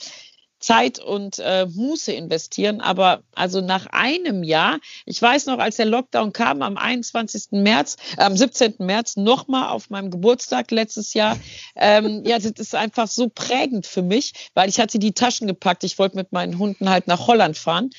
[0.58, 2.80] Zeit und äh, Muße investieren.
[2.80, 7.48] Aber also nach einem Jahr, ich weiß noch, als der Lockdown kam am 21.
[7.52, 8.74] März, äh, am 17.
[8.78, 11.38] März, nochmal auf meinem Geburtstag letztes Jahr,
[11.76, 15.84] ähm, ja, das ist einfach so prägend für mich, weil ich hatte die Taschen gepackt.
[15.84, 17.90] Ich wollte mit meinen Hunden halt nach Holland fahren.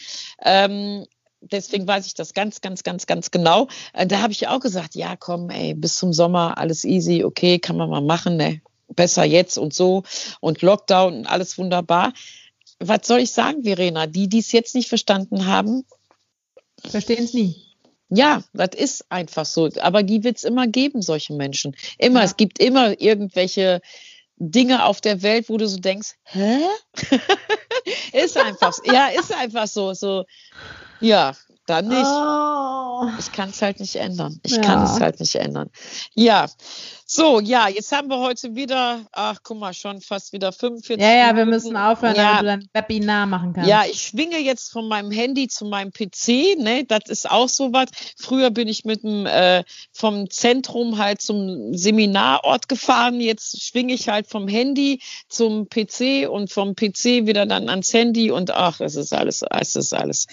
[0.44, 1.06] Ähm,
[1.42, 3.68] deswegen weiß ich das ganz, ganz, ganz, ganz genau.
[3.94, 7.60] Äh, da habe ich auch gesagt, ja, komm, ey, bis zum Sommer alles easy, okay,
[7.60, 8.62] kann man mal machen, ne?
[8.90, 10.04] Besser jetzt und so
[10.40, 12.14] und Lockdown und alles wunderbar
[12.80, 14.08] was soll ich sagen, Verena?
[14.08, 15.86] Die, die es jetzt nicht verstanden haben,
[16.86, 17.56] verstehen es nie.
[18.10, 19.70] Ja, das ist einfach so.
[19.82, 21.76] Aber die wird es immer geben, solche Menschen.
[21.98, 22.20] Immer.
[22.20, 22.26] Ja.
[22.26, 23.82] Es gibt immer irgendwelche
[24.38, 26.60] Dinge auf der Welt, wo du so denkst, hä?
[28.14, 30.26] ist einfach, ja, ist einfach so, so,
[31.02, 31.36] ja,
[31.68, 32.06] dann nicht.
[32.06, 33.10] Oh.
[33.20, 34.40] Ich kann es halt nicht ändern.
[34.44, 34.62] Ich ja.
[34.62, 35.70] kann es halt nicht ändern.
[36.16, 36.48] Ja,
[37.10, 41.14] so, ja, jetzt haben wir heute wieder, ach guck mal, schon fast wieder 45 Ja,
[41.14, 42.42] ja, wir müssen aufhören, ja.
[42.42, 43.70] damit du dein Webinar machen kannst.
[43.70, 47.72] Ja, ich schwinge jetzt von meinem Handy zu meinem PC, ne, das ist auch so
[47.72, 47.88] was.
[48.18, 54.10] Früher bin ich mit dem, äh, vom Zentrum halt zum Seminarort gefahren, jetzt schwinge ich
[54.10, 55.00] halt vom Handy
[55.30, 59.78] zum PC und vom PC wieder dann ans Handy und ach, es ist alles, es
[59.78, 60.28] ist alles.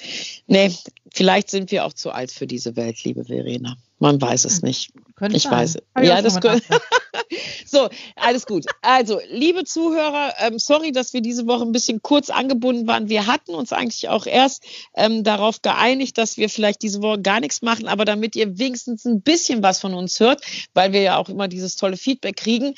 [0.48, 0.74] Ne,
[1.14, 3.76] vielleicht sind wir auch zu alt für diese Welt, liebe Verena.
[4.00, 4.68] Man weiß es hm.
[4.68, 4.90] nicht.
[5.14, 5.52] Könnte ich sein.
[5.52, 5.78] weiß.
[5.94, 6.64] Hab ja, das könnte.
[7.66, 8.66] so, alles gut.
[8.82, 13.08] Also, liebe Zuhörer, ähm, sorry, dass wir diese Woche ein bisschen kurz angebunden waren.
[13.08, 17.38] Wir hatten uns eigentlich auch erst ähm, darauf geeinigt, dass wir vielleicht diese Woche gar
[17.40, 20.42] nichts machen, aber damit ihr wenigstens ein bisschen was von uns hört,
[20.74, 22.74] weil wir ja auch immer dieses tolle Feedback kriegen,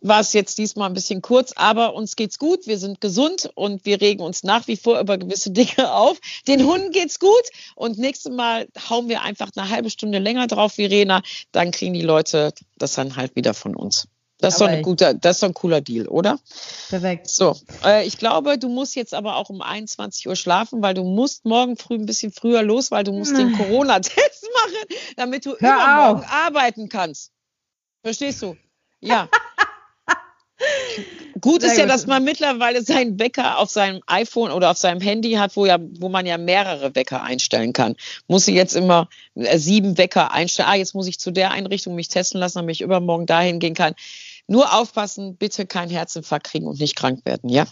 [0.00, 3.84] war es jetzt diesmal ein bisschen kurz, aber uns geht's gut, wir sind gesund und
[3.84, 6.20] wir regen uns nach wie vor über gewisse Dinge auf.
[6.46, 10.74] Den Hunden geht's gut und nächstes Mal hauen wir einfach eine halbe Stunde länger drauf,
[10.74, 14.08] Verena, dann kriegen die Leute das dann halt wieder von uns.
[14.38, 16.38] Das ist, doch ein guter, das ist doch ein cooler Deal, oder?
[16.90, 17.28] Perfekt.
[17.28, 21.04] So, äh, ich glaube, du musst jetzt aber auch um 21 Uhr schlafen, weil du
[21.04, 25.50] musst morgen früh ein bisschen früher los, weil du musst den Corona-Test machen, damit du
[25.50, 26.30] Hör übermorgen auf.
[26.30, 27.30] arbeiten kannst.
[28.02, 28.56] Verstehst du?
[29.00, 29.28] Ja.
[31.44, 31.92] Gut Sehr ist ja, gut.
[31.92, 35.76] dass man mittlerweile seinen Wecker auf seinem iPhone oder auf seinem Handy hat, wo ja,
[35.78, 37.96] wo man ja mehrere Wecker einstellen kann.
[38.28, 40.70] Muss ich jetzt immer äh, sieben Wecker einstellen.
[40.70, 43.74] Ah, jetzt muss ich zu der Einrichtung mich testen lassen, damit ich übermorgen dahin gehen
[43.74, 43.92] kann.
[44.46, 47.66] Nur aufpassen, bitte keinen Herzinfarkt kriegen und nicht krank werden, ja?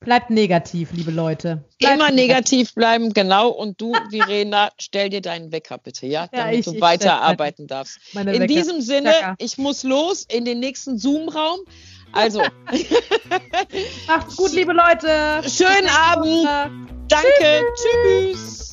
[0.00, 1.64] Bleibt negativ, liebe Leute.
[1.78, 3.48] Bleibt Immer negativ bleiben, genau.
[3.48, 8.00] Und du, Verena, stell dir deinen Wecker bitte, ja, damit ja, ich, du weiterarbeiten darfst.
[8.14, 8.46] In Wecker.
[8.46, 11.60] diesem Sinne, ich muss los in den nächsten Zoom-Raum.
[12.12, 12.42] Also.
[14.06, 15.42] Macht's gut, liebe Leute.
[15.48, 16.46] Schönen Abend.
[17.08, 17.64] Danke.
[17.74, 18.72] Tschüss.